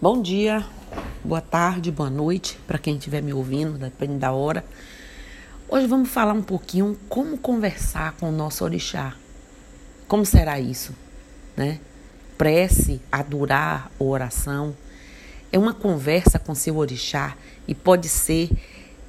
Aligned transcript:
Bom 0.00 0.22
dia, 0.22 0.64
boa 1.24 1.40
tarde, 1.40 1.90
boa 1.90 2.08
noite 2.08 2.56
para 2.68 2.78
quem 2.78 2.94
estiver 2.94 3.20
me 3.20 3.32
ouvindo, 3.32 3.76
depende 3.76 4.14
da 4.14 4.30
hora. 4.30 4.64
Hoje 5.68 5.88
vamos 5.88 6.08
falar 6.08 6.34
um 6.34 6.42
pouquinho 6.42 6.96
como 7.08 7.36
conversar 7.36 8.12
com 8.12 8.28
o 8.28 8.32
nosso 8.32 8.62
orixá. 8.62 9.16
Como 10.06 10.24
será 10.24 10.60
isso, 10.60 10.94
né? 11.56 11.80
Prece, 12.38 13.00
adorar 13.10 13.90
oração 13.98 14.72
é 15.50 15.58
uma 15.58 15.74
conversa 15.74 16.38
com 16.38 16.54
seu 16.54 16.76
orixá 16.76 17.36
e 17.66 17.74
pode 17.74 18.08
ser 18.08 18.50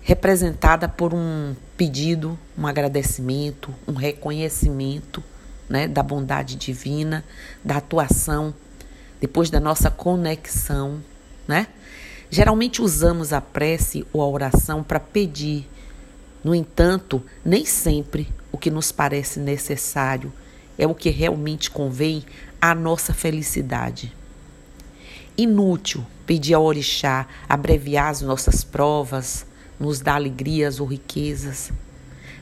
representada 0.02 0.90
por 0.90 1.14
um 1.14 1.56
pedido, 1.78 2.36
um 2.58 2.66
agradecimento, 2.66 3.72
um 3.88 3.94
reconhecimento, 3.94 5.24
né, 5.70 5.88
da 5.88 6.02
bondade 6.02 6.56
divina, 6.56 7.24
da 7.64 7.78
atuação 7.78 8.56
depois 9.20 9.50
da 9.50 9.60
nossa 9.60 9.90
conexão, 9.90 11.04
né? 11.48 11.68
Geralmente 12.30 12.82
usamos 12.82 13.34
a 13.34 13.42
prece 13.42 14.06
ou 14.14 14.22
a 14.22 14.28
oração 14.28 14.84
para 14.84 15.00
pedir. 15.00 15.68
No 16.44 16.54
entanto, 16.54 17.22
nem 17.44 17.66
sempre 17.66 18.28
o 18.52 18.58
que 18.58 18.70
nos 18.70 18.92
parece 18.92 19.40
necessário 19.40 20.32
é 20.78 20.88
o 20.88 20.96
que 20.96 21.10
realmente 21.10 21.72
convém 21.72 22.24
à 22.62 22.74
nossa 22.76 23.14
felicidade. 23.14 24.16
Inútil 25.38 26.06
pedir 26.26 26.54
ao 26.54 26.64
orixá 26.64 27.28
abreviar 27.48 28.10
as 28.10 28.22
nossas 28.22 28.64
provas, 28.64 29.46
nos 29.80 30.00
dar 30.00 30.16
alegrias 30.16 30.80
ou 30.80 30.86
riquezas. 30.86 31.72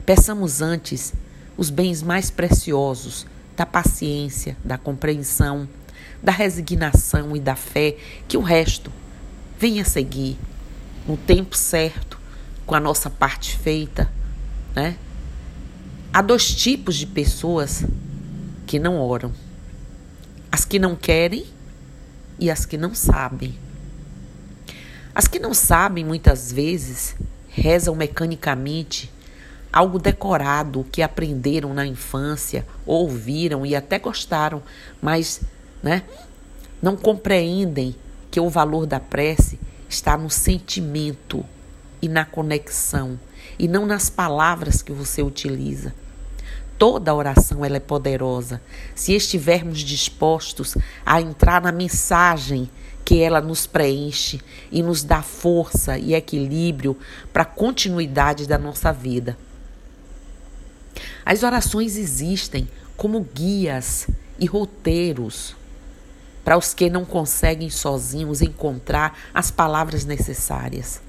Peçamos 0.06 0.62
antes 0.62 1.14
os 1.56 1.70
bens 1.70 2.04
mais 2.04 2.30
preciosos 2.30 3.26
da 3.56 3.66
paciência, 3.66 4.58
da 4.64 4.78
compreensão, 4.78 5.68
da 6.28 6.34
resignação 6.34 7.38
e 7.38 7.40
da 7.40 7.56
fé, 7.56 7.96
que 8.28 8.36
o 8.36 8.42
resto 8.42 8.92
venha 9.58 9.86
seguir 9.86 10.38
no 11.08 11.16
tempo 11.16 11.56
certo, 11.56 12.20
com 12.66 12.76
a 12.76 12.82
nossa 12.82 13.10
parte 13.10 13.58
feita, 13.58 14.12
né? 14.76 14.98
Há 16.12 16.22
dois 16.22 16.54
tipos 16.54 16.98
de 16.98 17.06
pessoas 17.06 17.86
que 18.66 18.78
não 18.78 19.00
oram: 19.00 19.32
as 20.52 20.66
que 20.66 20.78
não 20.78 20.98
querem 20.98 21.46
e 22.38 22.52
as 22.52 22.66
que 22.66 22.78
não 22.78 22.94
sabem. 22.94 23.58
As 25.16 25.30
que 25.30 25.40
não 25.40 25.54
sabem, 25.54 26.04
muitas 26.04 26.52
vezes, 26.52 27.16
rezam 27.48 27.96
mecanicamente 27.96 29.10
algo 29.72 29.98
decorado 29.98 30.86
que 30.92 31.02
aprenderam 31.02 31.74
na 31.74 31.86
infância, 31.86 32.68
ouviram 32.86 33.66
e 33.66 33.78
até 33.78 33.98
gostaram, 33.98 34.62
mas 35.02 35.40
né? 35.88 36.04
Não 36.82 36.98
compreendem 36.98 37.96
que 38.30 38.42
o 38.42 38.50
valor 38.50 38.86
da 38.86 39.00
prece 39.00 39.58
está 39.88 40.18
no 40.18 40.30
sentimento 40.30 41.46
e 42.02 42.10
na 42.10 42.26
conexão 42.26 43.18
e 43.58 43.70
não 43.70 43.86
nas 43.86 44.10
palavras 44.10 44.82
que 44.82 44.92
você 44.92 45.24
utiliza. 45.24 45.96
Toda 46.78 47.16
oração 47.16 47.64
ela 47.64 47.78
é 47.78 47.80
poderosa 47.80 48.62
se 48.94 49.14
estivermos 49.14 49.80
dispostos 49.80 50.76
a 51.06 51.22
entrar 51.22 51.62
na 51.62 51.72
mensagem 51.72 52.70
que 53.06 53.22
ela 53.22 53.40
nos 53.40 53.66
preenche 53.66 54.42
e 54.70 54.84
nos 54.84 55.04
dá 55.04 55.22
força 55.22 55.98
e 55.98 56.14
equilíbrio 56.14 56.98
para 57.32 57.44
a 57.44 57.46
continuidade 57.46 58.46
da 58.46 58.58
nossa 58.58 58.92
vida. 58.92 59.38
As 61.26 61.44
orações 61.44 61.96
existem 61.96 62.68
como 62.98 63.22
guias 63.22 64.08
e 64.38 64.46
roteiros 64.46 65.56
para 66.48 66.58
os 66.58 66.74
que 66.74 66.90
não 66.90 67.04
conseguem 67.04 67.70
sozinhos 67.70 68.42
encontrar 68.42 69.20
as 69.34 69.52
palavras 69.52 70.06
necessárias. 70.06 71.02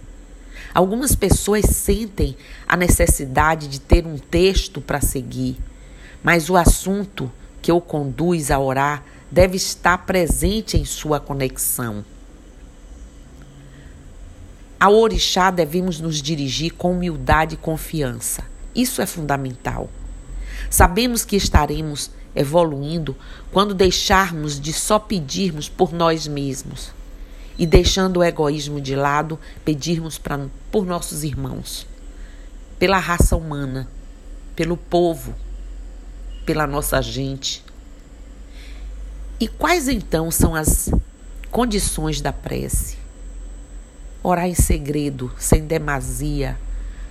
Algumas 0.74 1.14
pessoas 1.14 1.64
sentem 1.66 2.36
a 2.66 2.76
necessidade 2.76 3.68
de 3.68 3.80
ter 3.80 4.04
um 4.04 4.18
texto 4.18 4.80
para 4.80 5.00
seguir, 5.00 5.56
mas 6.24 6.50
o 6.50 6.56
assunto 6.56 7.30
que 7.62 7.70
o 7.70 7.80
conduz 7.80 8.50
a 8.50 8.58
orar 8.58 9.04
deve 9.30 9.56
estar 9.56 9.98
presente 9.98 10.76
em 10.76 10.84
sua 10.84 11.20
conexão. 11.20 12.04
Ao 14.80 14.92
orixá 14.92 15.52
devemos 15.52 16.00
nos 16.00 16.20
dirigir 16.20 16.72
com 16.72 16.90
humildade 16.90 17.54
e 17.54 17.58
confiança. 17.58 18.42
Isso 18.74 19.00
é 19.00 19.06
fundamental. 19.06 19.88
Sabemos 20.68 21.24
que 21.24 21.36
estaremos 21.36 22.10
evoluindo 22.38 23.16
quando 23.50 23.74
deixarmos 23.74 24.60
de 24.60 24.72
só 24.72 24.98
pedirmos 24.98 25.68
por 25.68 25.92
nós 25.92 26.28
mesmos 26.28 26.92
e 27.58 27.66
deixando 27.66 28.18
o 28.18 28.24
egoísmo 28.24 28.80
de 28.80 28.94
lado, 28.94 29.38
pedirmos 29.64 30.16
pra, 30.16 30.46
por 30.70 30.86
nossos 30.86 31.24
irmãos, 31.24 31.84
pela 32.78 32.98
raça 32.98 33.36
humana, 33.36 33.88
pelo 34.54 34.76
povo, 34.76 35.34
pela 36.46 36.64
nossa 36.68 37.02
gente. 37.02 37.64
E 39.40 39.48
quais 39.48 39.88
então 39.88 40.30
são 40.30 40.54
as 40.54 40.88
condições 41.50 42.20
da 42.20 42.32
prece? 42.32 42.96
Orar 44.22 44.46
em 44.46 44.54
segredo, 44.54 45.32
sem 45.36 45.66
demasia, 45.66 46.56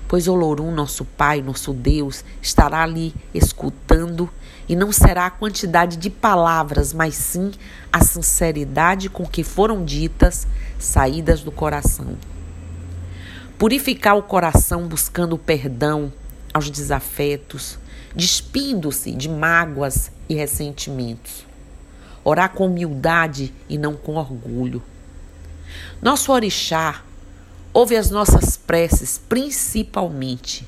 pois 0.07 0.29
Olorum, 0.29 0.71
nosso 0.71 1.03
Pai, 1.03 1.41
nosso 1.41 1.73
Deus, 1.73 2.23
estará 2.41 2.83
ali 2.83 3.13
escutando 3.33 4.29
e 4.67 4.75
não 4.75 4.91
será 4.91 5.25
a 5.25 5.31
quantidade 5.31 5.97
de 5.97 6.09
palavras, 6.09 6.93
mas 6.93 7.15
sim 7.15 7.51
a 7.91 8.03
sinceridade 8.03 9.09
com 9.09 9.25
que 9.25 9.43
foram 9.43 9.83
ditas, 9.85 10.47
saídas 10.79 11.41
do 11.41 11.51
coração. 11.51 12.17
Purificar 13.57 14.17
o 14.17 14.23
coração 14.23 14.87
buscando 14.87 15.37
perdão 15.37 16.11
aos 16.53 16.69
desafetos, 16.69 17.79
despindo-se 18.15 19.11
de 19.13 19.29
mágoas 19.29 20.11
e 20.27 20.35
ressentimentos. 20.35 21.45
Orar 22.23 22.51
com 22.51 22.67
humildade 22.67 23.53
e 23.69 23.77
não 23.77 23.95
com 23.95 24.15
orgulho. 24.15 24.83
Nosso 26.01 26.31
orixá 26.31 27.03
Ouve 27.77 27.95
as 27.95 28.09
nossas 28.09 28.57
preces, 28.57 29.21
principalmente 29.29 30.67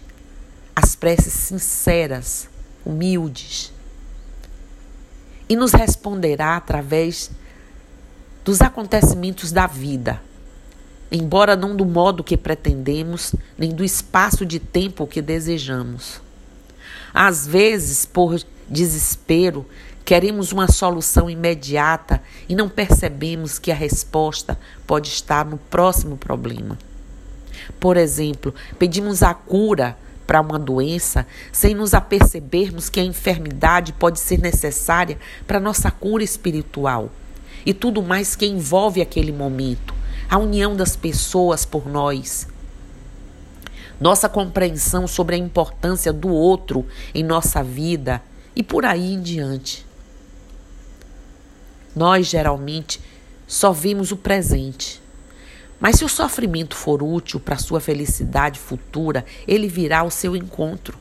as 0.75 0.95
preces 0.95 1.33
sinceras, 1.33 2.47
humildes, 2.85 3.73
e 5.49 5.55
nos 5.55 5.73
responderá 5.73 6.55
através 6.55 7.31
dos 8.45 8.61
acontecimentos 8.61 9.51
da 9.51 9.67
vida, 9.67 10.21
embora 11.11 11.55
não 11.55 11.75
do 11.75 11.85
modo 11.85 12.23
que 12.23 12.37
pretendemos, 12.37 13.35
nem 13.57 13.71
do 13.71 13.83
espaço 13.83 14.45
de 14.45 14.59
tempo 14.59 15.07
que 15.07 15.21
desejamos. 15.21 16.21
Às 17.13 17.47
vezes, 17.47 18.05
por 18.05 18.39
desespero, 18.69 19.65
Queremos 20.09 20.51
uma 20.51 20.67
solução 20.67 21.29
imediata 21.29 22.19
e 22.47 22.55
não 22.55 22.67
percebemos 22.67 23.59
que 23.59 23.71
a 23.71 23.75
resposta 23.75 24.57
pode 24.87 25.07
estar 25.07 25.45
no 25.45 25.59
próximo 25.59 26.17
problema. 26.17 26.79
Por 27.79 27.95
exemplo, 27.95 28.51
pedimos 28.79 29.21
a 29.21 29.35
cura 29.35 29.95
para 30.29 30.41
uma 30.41 30.59
doença 30.59 31.25
sem 31.51 31.73
nos 31.73 31.95
apercebermos 31.95 32.87
que 32.87 32.99
a 32.99 33.03
enfermidade 33.03 33.93
pode 33.93 34.19
ser 34.19 34.37
necessária 34.37 35.17
para 35.47 35.59
nossa 35.59 35.89
cura 35.89 36.23
espiritual 36.23 37.09
e 37.65 37.73
tudo 37.73 38.03
mais 38.03 38.35
que 38.35 38.45
envolve 38.45 39.01
aquele 39.01 39.31
momento, 39.31 39.91
a 40.29 40.37
união 40.37 40.75
das 40.75 40.95
pessoas 40.95 41.65
por 41.65 41.89
nós. 41.89 42.47
Nossa 43.99 44.29
compreensão 44.29 45.07
sobre 45.07 45.33
a 45.33 45.39
importância 45.39 46.13
do 46.13 46.29
outro 46.29 46.85
em 47.11 47.23
nossa 47.23 47.63
vida 47.63 48.21
e 48.55 48.61
por 48.61 48.85
aí 48.85 49.15
em 49.15 49.21
diante. 49.23 49.83
Nós 51.95 52.27
geralmente 52.27 53.01
só 53.47 53.71
vimos 53.71 54.11
o 54.11 54.17
presente 54.17 55.01
mas 55.79 55.97
se 55.97 56.05
o 56.05 56.09
sofrimento 56.09 56.75
for 56.75 57.01
útil 57.01 57.39
para 57.39 57.57
sua 57.57 57.79
felicidade 57.79 58.59
futura, 58.59 59.25
ele 59.47 59.67
virá 59.67 59.99
ao 59.99 60.11
seu 60.11 60.35
encontro. 60.35 60.97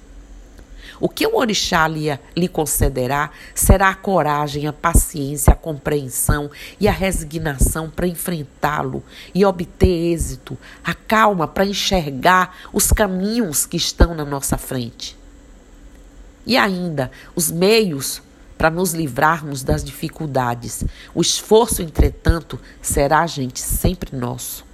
O 1.00 1.08
que 1.08 1.26
o 1.26 1.36
orixá 1.36 1.86
lhe, 1.86 2.18
lhe 2.36 2.48
concederá 2.48 3.30
será 3.54 3.90
a 3.90 3.94
coragem, 3.94 4.66
a 4.66 4.72
paciência, 4.72 5.52
a 5.52 5.56
compreensão 5.56 6.50
e 6.80 6.88
a 6.88 6.92
resignação 6.92 7.88
para 7.88 8.06
enfrentá-lo 8.06 9.02
e 9.32 9.44
obter 9.44 10.12
êxito, 10.12 10.58
a 10.82 10.94
calma 10.94 11.46
para 11.46 11.66
enxergar 11.66 12.56
os 12.72 12.90
caminhos 12.90 13.64
que 13.64 13.76
estão 13.76 14.14
na 14.14 14.24
nossa 14.24 14.58
frente. 14.58 15.16
E 16.44 16.56
ainda 16.56 17.10
os 17.36 17.50
meios 17.50 18.22
para 18.56 18.70
nos 18.70 18.92
livrarmos 18.92 19.62
das 19.62 19.84
dificuldades. 19.84 20.82
O 21.14 21.20
esforço, 21.20 21.80
entretanto, 21.80 22.58
será, 22.82 23.24
gente, 23.24 23.60
sempre 23.60 24.16
nosso. 24.16 24.67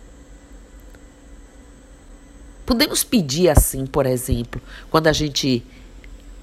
Podemos 2.67 3.05
pedir 3.05 3.51
assim, 3.51 3.85
por 3.85 4.07
exemplo, 4.07 4.61
quando 4.91 5.07
a 5.07 5.13
gente, 5.13 5.65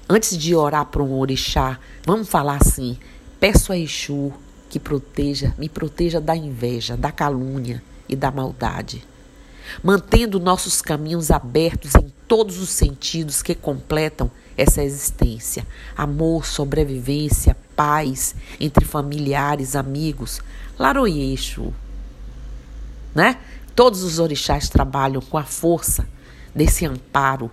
antes 0.08 0.38
de 0.38 0.54
orar 0.54 0.86
para 0.86 1.02
um 1.02 1.18
orixá, 1.18 1.80
vamos 2.06 2.28
falar 2.28 2.58
assim: 2.60 2.96
peço 3.40 3.72
a 3.72 3.78
Exu 3.78 4.32
que 4.70 4.78
proteja, 4.78 5.52
me 5.58 5.68
proteja 5.68 6.20
da 6.20 6.36
inveja, 6.36 6.96
da 6.96 7.10
calúnia 7.10 7.82
e 8.08 8.14
da 8.14 8.30
maldade, 8.30 9.04
mantendo 9.82 10.38
nossos 10.38 10.80
caminhos 10.80 11.30
abertos 11.30 11.94
em 11.96 12.12
todos 12.28 12.58
os 12.58 12.70
sentidos 12.70 13.42
que 13.42 13.54
completam 13.54 14.30
essa 14.56 14.82
existência: 14.82 15.66
amor, 15.96 16.46
sobrevivência, 16.46 17.56
paz 17.74 18.36
entre 18.60 18.84
familiares, 18.84 19.74
amigos, 19.74 20.40
laroyeixo, 20.78 21.72
né? 23.12 23.38
Todos 23.74 24.02
os 24.02 24.18
orixás 24.18 24.68
trabalham 24.68 25.20
com 25.20 25.38
a 25.38 25.44
força 25.44 26.06
desse 26.54 26.84
amparo 26.84 27.50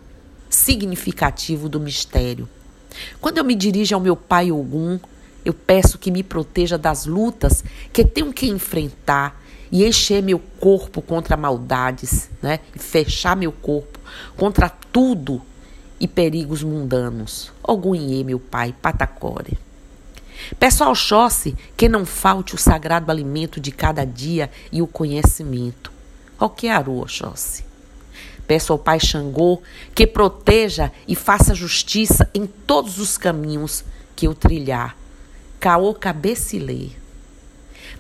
significativo 0.50 1.70
do 1.70 1.80
mistério. 1.80 2.48
Quando 3.22 3.38
eu 3.38 3.44
me 3.44 3.56
dirijo 3.56 3.96
ao 3.96 4.02
meu 4.02 4.16
pai 4.16 4.52
Ogum, 4.52 5.00
eu 5.46 5.54
peço 5.54 5.98
que 5.98 6.12
me 6.12 6.24
proteja 6.24 6.78
das 6.78 7.06
lutas 7.06 7.64
que 7.94 8.04
tenho 8.04 8.34
que 8.34 8.48
enfrentar 8.48 9.42
e 9.72 9.86
encher 9.86 10.22
meu 10.22 10.40
corpo 10.60 11.02
contra 11.02 11.38
maldades, 11.38 12.30
né? 12.42 12.60
E 12.76 12.80
fechar 12.80 13.36
meu 13.36 13.52
corpo 13.52 14.00
contra 14.36 14.70
tudo 14.70 15.42
e 16.00 16.08
perigos 16.08 16.64
mundanos. 16.64 17.52
Ogunhê, 17.64 18.24
meu 18.24 18.40
pai, 18.40 18.76
patacore. 18.82 19.58
Peço 20.60 20.84
ao 20.84 20.92
Oxóssi 20.92 21.56
que 21.78 21.90
não 21.90 22.06
falte 22.06 22.56
o 22.56 22.58
sagrado 22.58 23.12
alimento 23.12 23.60
de 23.60 23.72
cada 23.72 24.06
dia 24.06 24.50
e 24.72 24.82
o 24.82 24.88
conhecimento. 24.88 25.99
Oquearu, 26.40 27.02
Oxóssi. 27.02 27.66
Peço 28.48 28.74
ao 28.74 28.80
Pai 28.80 29.00
Xangô 29.00 29.62
que 29.94 30.08
proteja 30.08 30.92
e 31.08 31.16
faça 31.16 31.54
justiça 31.54 32.30
em 32.34 32.48
todos 32.48 32.98
os 32.98 33.18
caminhos 33.18 33.84
que 34.16 34.26
eu 34.28 34.34
trilhar 34.34 34.96
Caô 35.60 35.94
Cabecilê. 35.94 36.90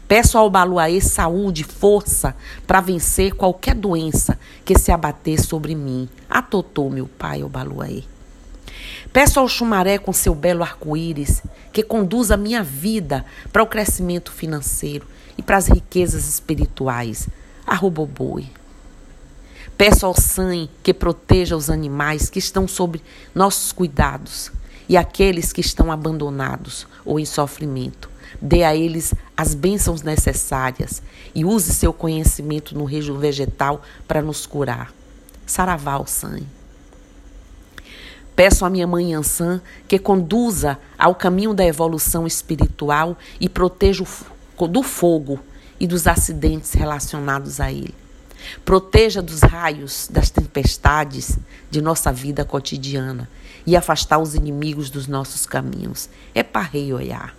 Peço 0.07 0.37
ao 0.37 0.49
Baluaê 0.49 0.99
saúde, 1.01 1.63
força 1.63 2.35
para 2.65 2.81
vencer 2.81 3.33
qualquer 3.35 3.75
doença 3.75 4.39
que 4.65 4.77
se 4.77 4.91
abater 4.91 5.39
sobre 5.39 5.75
mim. 5.75 6.09
Atotô, 6.27 6.89
meu 6.89 7.07
pai, 7.07 7.43
o 7.43 7.49
Baluaê. 7.49 8.03
Peço 9.13 9.39
ao 9.39 9.47
Xumaré 9.47 9.97
com 9.97 10.13
seu 10.13 10.33
belo 10.33 10.63
arco-íris 10.63 11.43
que 11.71 11.83
conduza 11.83 12.37
minha 12.37 12.63
vida 12.63 13.25
para 13.51 13.61
o 13.61 13.67
crescimento 13.67 14.31
financeiro 14.31 15.05
e 15.37 15.43
para 15.43 15.57
as 15.57 15.67
riquezas 15.67 16.27
espirituais. 16.27 17.27
Arroboboi. 17.69 18.49
Peço 19.77 20.03
ao 20.03 20.19
Sangue 20.19 20.71
que 20.81 20.91
proteja 20.91 21.55
os 21.55 21.69
animais 21.69 22.27
que 22.27 22.39
estão 22.39 22.67
sob 22.67 22.99
nossos 23.33 23.71
cuidados 23.71 24.51
e 24.89 24.97
aqueles 24.97 25.53
que 25.53 25.61
estão 25.61 25.91
abandonados 25.91 26.87
ou 27.05 27.19
em 27.19 27.25
sofrimento. 27.25 28.09
Dê 28.41 28.63
a 28.63 28.75
eles 28.75 29.13
as 29.37 29.53
bênçãos 29.53 30.01
necessárias 30.01 30.99
e 31.35 31.45
use 31.45 31.71
seu 31.71 31.93
conhecimento 31.93 32.75
no 32.75 32.85
reino 32.85 33.19
vegetal 33.19 33.83
para 34.07 34.21
nos 34.21 34.47
curar. 34.47 34.91
Saravá, 35.45 36.03
Sangue. 36.07 36.47
Peço 38.35 38.65
à 38.65 38.69
minha 38.69 38.87
mãe 38.87 39.13
Ansan 39.13 39.61
que 39.87 39.99
conduza 39.99 40.79
ao 40.97 41.13
caminho 41.13 41.53
da 41.53 41.65
evolução 41.65 42.25
espiritual 42.25 43.15
e 43.39 43.47
proteja 43.47 44.03
o 44.57 44.67
do 44.67 44.81
fogo 44.81 45.39
e 45.79 45.87
dos 45.87 46.07
acidentes 46.07 46.73
relacionados 46.73 47.59
a 47.59 47.71
ele. 47.71 47.95
Proteja 48.63 49.21
dos 49.21 49.41
raios, 49.41 50.07
das 50.11 50.29
tempestades 50.29 51.37
de 51.69 51.81
nossa 51.81 52.11
vida 52.11 52.45
cotidiana 52.45 53.29
e 53.65 53.75
afastar 53.75 54.17
os 54.17 54.35
inimigos 54.35 54.89
dos 54.89 55.07
nossos 55.07 55.45
caminhos. 55.45 56.09
É 56.33 56.41
parrei 56.43 56.93
olhar. 56.93 57.35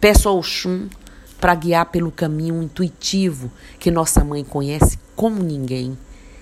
Peço 0.00 0.28
ao 0.28 0.42
Xum 0.42 0.88
para 1.40 1.54
guiar 1.54 1.86
pelo 1.86 2.10
caminho 2.10 2.62
intuitivo 2.62 3.50
que 3.78 3.90
nossa 3.90 4.24
mãe 4.24 4.42
conhece 4.42 4.98
como 5.14 5.42
ninguém. 5.42 5.96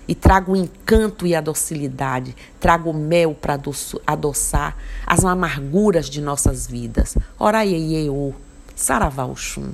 E 0.05 0.13
traga 0.13 0.51
o 0.51 0.55
encanto 0.55 1.25
e 1.25 1.33
a 1.33 1.39
docilidade, 1.39 2.35
traga 2.59 2.89
o 2.89 2.93
mel 2.93 3.33
para 3.33 3.57
adoçar 4.05 4.75
as 5.07 5.23
amarguras 5.23 6.09
de 6.09 6.19
nossas 6.19 6.67
vidas. 6.67 7.17
Ora 7.39 7.63
Ieiô, 7.63 8.33
Saravá 8.75 9.25
Oxum. 9.25 9.71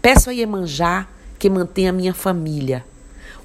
Peço 0.00 0.30
a 0.30 0.32
Iemanjá 0.32 1.06
que 1.38 1.50
mantenha 1.50 1.92
minha 1.92 2.14
família 2.14 2.84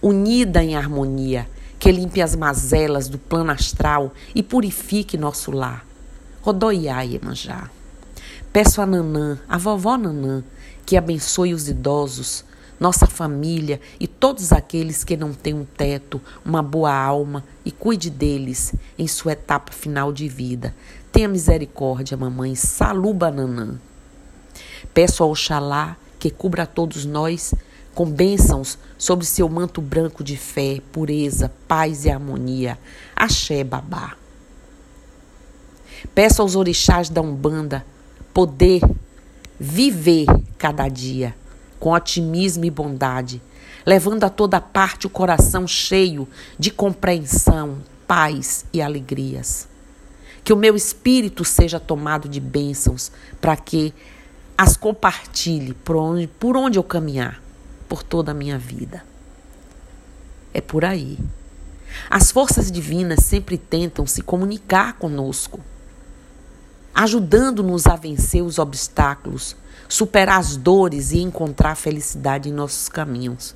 unida 0.02 0.64
em 0.64 0.76
harmonia 0.76 1.48
que 1.78 1.92
limpe 1.92 2.22
as 2.22 2.36
mazelas 2.36 3.08
do 3.08 3.18
plano 3.18 3.52
astral 3.52 4.14
e 4.36 4.44
purifique 4.44 5.18
nosso 5.18 5.52
lar. 5.52 5.86
Rodoiá 6.42 7.02
Iemanjá. 7.02 7.70
Peço 8.52 8.82
a 8.82 8.86
Nanã, 8.86 9.40
a 9.48 9.58
vovó 9.58 9.98
Nanã, 9.98 10.44
que 10.86 10.98
abençoe 10.98 11.54
os 11.54 11.70
idosos, 11.70 12.44
nossa 12.80 13.06
família 13.06 13.80
e 14.00 14.08
todos 14.08 14.52
aqueles 14.52 15.04
que 15.04 15.16
não 15.16 15.34
têm 15.34 15.54
um 15.54 15.64
teto, 15.64 16.20
uma 16.44 16.62
boa 16.62 16.94
alma 16.94 17.44
e 17.64 17.72
cuide 17.72 18.10
deles 18.10 18.74
em 18.98 19.08
sua 19.08 19.34
etapa 19.34 19.72
final 19.72 20.12
de 20.12 20.28
vida. 20.28 20.76
Tenha 21.12 21.28
misericórdia, 21.28 22.18
mamãe. 22.18 22.56
Saluba 22.56 23.32
Nanã. 23.32 23.76
Peço 24.94 25.24
ao 25.24 25.32
Oxalá 25.32 25.96
que 26.20 26.30
cubra 26.30 26.68
todos 26.68 27.06
nós 27.06 27.54
com 27.96 28.06
bênçãos 28.06 28.78
sobre 28.98 29.26
seu 29.26 29.50
manto 29.50 29.82
branco 29.82 30.24
de 30.24 30.38
fé, 30.38 30.82
pureza, 30.92 31.52
paz 31.68 32.06
e 32.06 32.10
harmonia. 32.10 32.78
Axé, 33.16 33.64
babá. 33.64 34.16
Peço 36.14 36.42
aos 36.42 36.56
orixás 36.56 37.10
da 37.10 37.22
Umbanda 37.22 37.86
poder 38.34 38.82
viver 39.60 40.28
cada 40.58 40.88
dia 40.88 41.36
com 41.80 41.92
otimismo 41.92 42.66
e 42.66 42.70
bondade, 42.70 43.42
levando 43.86 44.24
a 44.24 44.30
toda 44.30 44.60
parte 44.60 45.08
o 45.08 45.10
coração 45.10 45.68
cheio 45.68 46.28
de 46.58 46.72
compreensão, 46.72 47.78
paz 48.08 48.66
e 48.72 48.82
alegrias. 48.82 49.68
Que 50.44 50.54
o 50.54 50.58
meu 50.58 50.76
espírito 50.76 51.44
seja 51.46 51.80
tomado 51.80 52.28
de 52.28 52.40
bênçãos 52.40 53.12
para 53.40 53.56
que 53.56 53.94
as 54.60 54.76
compartilhe 54.76 55.74
por 55.74 55.96
onde, 55.96 56.28
por 56.28 56.58
onde 56.58 56.78
eu 56.78 56.84
caminhar 56.84 57.42
por 57.88 58.04
toda 58.04 58.32
a 58.32 58.34
minha 58.34 58.58
vida. 58.58 59.06
É 60.54 60.60
por 60.60 60.84
aí. 60.84 61.18
As 62.10 62.30
forças 62.30 62.70
divinas 62.70 63.24
sempre 63.24 63.58
tentam 63.58 64.06
se 64.06 64.22
comunicar 64.22 64.98
conosco, 64.98 65.62
ajudando-nos 66.94 67.88
a 67.88 67.96
vencer 67.96 68.44
os 68.44 68.60
obstáculos, 68.60 69.56
superar 69.88 70.40
as 70.40 70.58
dores 70.58 71.14
e 71.14 71.20
encontrar 71.20 71.76
felicidade 71.76 72.50
em 72.50 72.52
nossos 72.52 72.90
caminhos. 72.90 73.56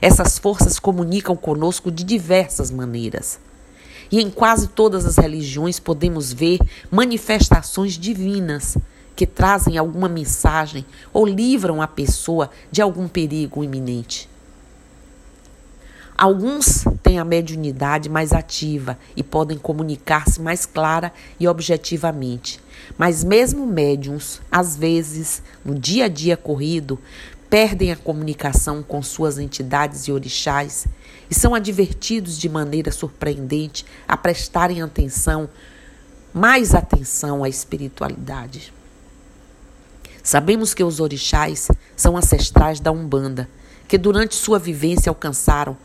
Essas 0.00 0.38
forças 0.38 0.78
comunicam 0.78 1.34
conosco 1.34 1.90
de 1.90 2.04
diversas 2.04 2.70
maneiras. 2.70 3.40
E 4.08 4.20
em 4.20 4.30
quase 4.30 4.68
todas 4.68 5.04
as 5.04 5.16
religiões 5.16 5.80
podemos 5.80 6.32
ver 6.32 6.60
manifestações 6.92 7.94
divinas 7.94 8.78
que 9.14 9.26
trazem 9.26 9.78
alguma 9.78 10.08
mensagem 10.08 10.84
ou 11.12 11.26
livram 11.26 11.80
a 11.80 11.86
pessoa 11.86 12.50
de 12.70 12.82
algum 12.82 13.08
perigo 13.08 13.62
iminente. 13.62 14.28
Alguns 16.16 16.84
têm 17.02 17.18
a 17.18 17.24
mediunidade 17.24 18.08
mais 18.08 18.32
ativa 18.32 18.96
e 19.16 19.22
podem 19.22 19.58
comunicar-se 19.58 20.40
mais 20.40 20.64
clara 20.64 21.12
e 21.40 21.48
objetivamente. 21.48 22.60
Mas 22.96 23.24
mesmo 23.24 23.66
médiums, 23.66 24.40
às 24.50 24.76
vezes, 24.76 25.42
no 25.64 25.76
dia 25.76 26.04
a 26.04 26.08
dia 26.08 26.36
corrido, 26.36 27.00
perdem 27.50 27.90
a 27.90 27.96
comunicação 27.96 28.80
com 28.80 29.02
suas 29.02 29.38
entidades 29.38 30.06
e 30.06 30.12
orixás 30.12 30.86
e 31.28 31.34
são 31.34 31.52
advertidos 31.52 32.38
de 32.38 32.48
maneira 32.48 32.92
surpreendente 32.92 33.84
a 34.06 34.16
prestarem 34.16 34.82
atenção, 34.82 35.48
mais 36.32 36.74
atenção 36.74 37.42
à 37.42 37.48
espiritualidade. 37.48 38.72
Sabemos 40.24 40.72
que 40.72 40.82
os 40.82 41.00
orixás 41.00 41.68
são 41.94 42.16
ancestrais 42.16 42.80
da 42.80 42.90
Umbanda, 42.90 43.46
que 43.86 43.98
durante 43.98 44.34
sua 44.34 44.58
vivência 44.58 45.10
alcançaram 45.10 45.76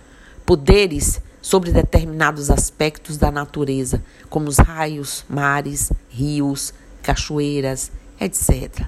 poderes 0.45 1.21
sobre 1.41 1.73
determinados 1.73 2.49
aspectos 2.49 3.17
da 3.17 3.29
natureza, 3.31 4.01
como 4.29 4.47
os 4.47 4.57
raios, 4.57 5.25
mares, 5.27 5.91
rios, 6.09 6.73
cachoeiras, 7.03 7.91
etc. 8.17 8.87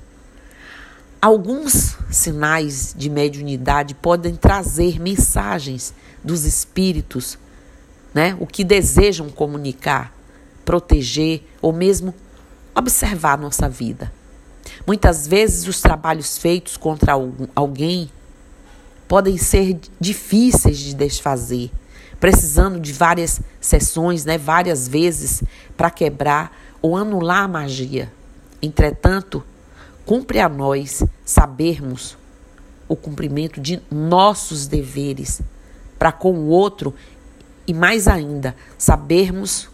Alguns 1.22 1.98
sinais 2.10 2.96
de 2.98 3.10
mediunidade 3.10 3.94
podem 3.94 4.36
trazer 4.36 5.02
mensagens 5.02 5.94
dos 6.24 6.46
espíritos, 6.46 7.38
né? 8.14 8.38
o 8.40 8.48
que 8.48 8.64
desejam 8.64 9.30
comunicar, 9.30 10.16
proteger 10.64 11.44
ou 11.62 11.74
mesmo 11.74 12.16
observar 12.74 13.38
nossa 13.38 13.68
vida. 13.68 14.21
Muitas 14.86 15.28
vezes 15.28 15.68
os 15.68 15.82
trabalhos 15.82 16.38
feitos 16.38 16.78
contra 16.78 17.14
alguém 17.56 18.10
podem 19.08 19.38
ser 19.38 19.80
difíceis 20.00 20.78
de 20.78 20.96
desfazer, 20.96 21.70
precisando 22.20 22.80
de 22.80 22.94
várias 22.94 23.42
sessões, 23.60 24.26
né, 24.26 24.38
várias 24.38 24.88
vezes 24.88 25.44
para 25.76 25.90
quebrar 25.90 26.58
ou 26.82 26.96
anular 26.96 27.44
a 27.44 27.48
magia. 27.48 28.12
Entretanto, 28.62 29.44
cumpre 30.06 30.40
a 30.40 30.48
nós 30.48 31.04
sabermos 31.26 32.18
o 32.88 32.96
cumprimento 32.96 33.60
de 33.60 33.82
nossos 33.90 34.68
deveres 34.68 35.42
para 35.98 36.12
com 36.12 36.34
o 36.34 36.48
outro 36.48 36.94
e 37.68 37.74
mais 37.74 38.08
ainda 38.08 38.56
sabermos 38.78 39.70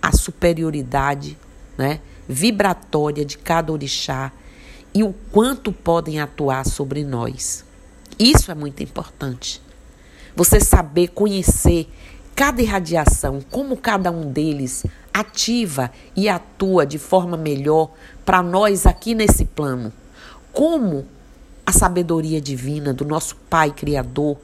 a 0.00 0.12
superioridade, 0.12 1.38
né, 1.78 2.00
vibratória 2.32 3.24
de 3.24 3.38
cada 3.38 3.72
orixá 3.72 4.32
e 4.94 5.02
o 5.02 5.14
quanto 5.30 5.72
podem 5.72 6.20
atuar 6.20 6.66
sobre 6.66 7.04
nós. 7.04 7.64
Isso 8.18 8.50
é 8.50 8.54
muito 8.54 8.82
importante. 8.82 9.60
Você 10.34 10.60
saber 10.60 11.08
conhecer 11.08 11.88
cada 12.34 12.62
irradiação, 12.62 13.40
como 13.50 13.76
cada 13.76 14.10
um 14.10 14.30
deles 14.30 14.84
ativa 15.12 15.90
e 16.16 16.28
atua 16.28 16.86
de 16.86 16.98
forma 16.98 17.36
melhor 17.36 17.90
para 18.24 18.42
nós 18.42 18.86
aqui 18.86 19.14
nesse 19.14 19.44
plano. 19.44 19.92
Como 20.52 21.06
a 21.66 21.72
sabedoria 21.72 22.40
divina 22.40 22.92
do 22.92 23.04
nosso 23.04 23.36
Pai 23.48 23.70
Criador 23.70 24.38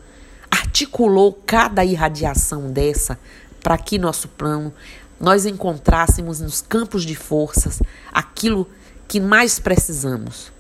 articulou 0.50 1.33
cada 1.47 1.85
irradiação 1.85 2.71
dessa 2.71 3.18
para 3.62 3.76
que 3.76 3.99
nosso 3.99 4.28
plano 4.28 4.73
nós 5.21 5.47
encontrássemos 5.47 6.41
nos 6.41 6.61
campos 6.61 7.05
de 7.05 7.15
forças 7.15 7.81
aquilo 8.13 8.69
que 9.07 9.21
mais 9.21 9.59
precisamos 9.59 10.53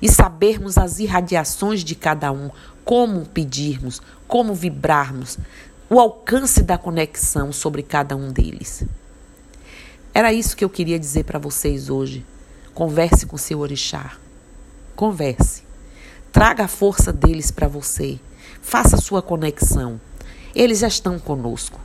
e 0.00 0.08
sabermos 0.08 0.76
as 0.76 0.98
irradiações 0.98 1.84
de 1.84 1.94
cada 1.94 2.32
um, 2.32 2.50
como 2.84 3.24
pedirmos, 3.26 4.02
como 4.26 4.54
vibrarmos, 4.54 5.38
o 5.88 6.00
alcance 6.00 6.62
da 6.62 6.76
conexão 6.76 7.52
sobre 7.52 7.82
cada 7.82 8.16
um 8.16 8.32
deles. 8.32 8.84
Era 10.12 10.32
isso 10.32 10.56
que 10.56 10.64
eu 10.64 10.68
queria 10.68 10.98
dizer 10.98 11.24
para 11.24 11.38
vocês 11.38 11.88
hoje. 11.88 12.26
Converse 12.74 13.26
com 13.26 13.36
seu 13.38 13.60
orixá. 13.60 14.16
Converse. 14.96 15.62
Traga 16.32 16.64
a 16.64 16.68
força 16.68 17.12
deles 17.12 17.50
para 17.50 17.68
você. 17.68 18.18
Faça 18.60 18.96
sua 18.96 19.22
conexão. 19.22 20.00
Eles 20.54 20.80
já 20.80 20.88
estão 20.88 21.18
conosco. 21.18 21.80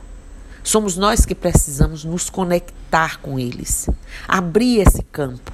Somos 0.68 0.98
nós 0.98 1.24
que 1.24 1.34
precisamos 1.34 2.04
nos 2.04 2.28
conectar 2.28 3.22
com 3.22 3.38
eles. 3.38 3.88
Abrir 4.28 4.80
esse 4.80 5.02
campo. 5.02 5.50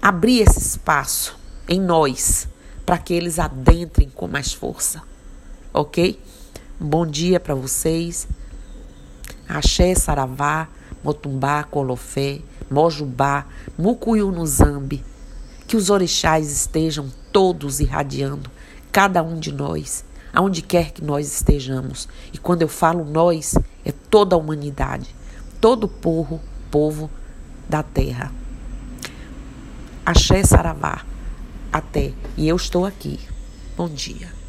Abrir 0.00 0.40
esse 0.40 0.60
espaço 0.60 1.38
em 1.68 1.78
nós 1.78 2.48
para 2.86 2.96
que 2.96 3.12
eles 3.12 3.38
adentrem 3.38 4.08
com 4.08 4.26
mais 4.26 4.50
força. 4.50 5.02
Ok? 5.74 6.18
bom 6.80 7.06
dia 7.06 7.38
para 7.38 7.54
vocês. 7.54 8.26
Axé, 9.46 9.94
Saravá, 9.94 10.68
Motumbá, 11.04 11.62
Colofé, 11.62 12.40
Mojubá, 12.70 13.44
Mucuyu 13.76 14.32
no 14.32 14.46
Zambi. 14.46 15.04
Que 15.68 15.76
os 15.76 15.90
orixás 15.90 16.50
estejam 16.50 17.12
todos 17.30 17.78
irradiando 17.78 18.50
cada 18.90 19.22
um 19.22 19.38
de 19.38 19.52
nós, 19.52 20.02
aonde 20.32 20.62
quer 20.62 20.92
que 20.92 21.04
nós 21.04 21.30
estejamos. 21.30 22.08
E 22.32 22.38
quando 22.38 22.62
eu 22.62 22.68
falo 22.68 23.04
nós, 23.04 23.54
é 23.84 23.92
toda 23.92 24.36
a 24.36 24.38
humanidade, 24.38 25.14
todo 25.60 25.84
o 25.84 25.88
povo, 25.88 26.40
povo 26.70 27.10
da 27.68 27.82
terra. 27.82 28.32
Axé 30.04 30.42
Saravá. 30.42 31.04
Até. 31.72 32.12
E 32.36 32.48
eu 32.48 32.56
estou 32.56 32.84
aqui. 32.84 33.18
Bom 33.76 33.88
dia. 33.88 34.41